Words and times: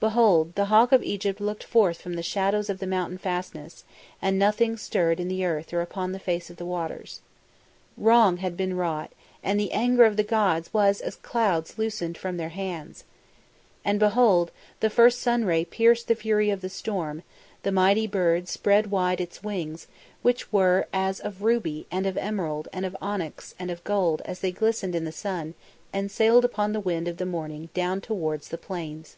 "Behold, 0.00 0.54
the 0.54 0.66
Hawk 0.66 0.92
of 0.92 1.02
Egypt 1.02 1.40
looked 1.40 1.64
forth 1.64 1.98
from 2.02 2.12
the 2.12 2.22
shadows 2.22 2.68
of 2.68 2.78
the 2.78 2.86
mountain 2.86 3.16
fastness, 3.16 3.84
and 4.20 4.38
nothing 4.38 4.76
stirred 4.76 5.18
in 5.18 5.28
the 5.28 5.46
earth 5.46 5.72
or 5.72 5.80
upon 5.80 6.12
the 6.12 6.18
face 6.18 6.50
of 6.50 6.58
the 6.58 6.66
waters. 6.66 7.22
"Wrong 7.96 8.36
had 8.36 8.54
been 8.54 8.76
wrought 8.76 9.12
and 9.42 9.58
the 9.58 9.72
anger 9.72 10.04
of 10.04 10.18
the 10.18 10.22
gods 10.22 10.74
was 10.74 11.00
as 11.00 11.16
clouds 11.16 11.78
loosened 11.78 12.18
from 12.18 12.36
their 12.36 12.50
hands. 12.50 13.04
"And 13.82 13.98
behold, 13.98 14.48
as 14.50 14.54
the 14.80 14.90
first 14.90 15.22
sun 15.22 15.46
ray 15.46 15.64
pierced 15.64 16.08
the 16.08 16.14
fury 16.14 16.50
of 16.50 16.60
the 16.60 16.68
storm, 16.68 17.22
the 17.62 17.72
mighty 17.72 18.06
bird 18.06 18.46
spread 18.46 18.90
wide 18.90 19.22
its 19.22 19.42
wings, 19.42 19.86
which 20.20 20.52
were 20.52 20.86
as 20.92 21.18
of 21.18 21.40
ruby 21.42 21.86
and 21.90 22.06
of 22.06 22.18
emerald 22.18 22.68
and 22.74 22.84
of 22.84 22.94
onyx 23.00 23.54
and 23.58 23.70
of 23.70 23.82
gold 23.84 24.20
as 24.26 24.40
they 24.40 24.52
glistened 24.52 24.94
in 24.94 25.06
the 25.06 25.12
sun, 25.12 25.54
and 25.94 26.10
sailed 26.10 26.44
upon 26.44 26.74
the 26.74 26.78
wind 26.80 27.08
of 27.08 27.16
the 27.16 27.24
morning 27.24 27.70
down 27.72 28.02
towards 28.02 28.48
the 28.50 28.58
plains. 28.58 29.16